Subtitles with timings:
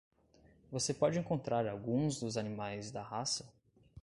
[0.71, 3.47] Você pode encontrar alguns dos animais da raça?